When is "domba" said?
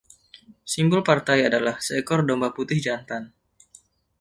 2.27-2.49